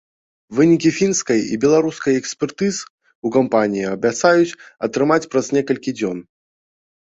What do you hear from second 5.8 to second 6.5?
дзён.